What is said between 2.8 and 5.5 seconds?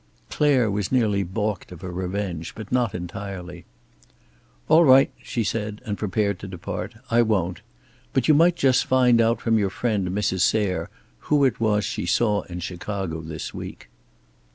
entirely. "All right," she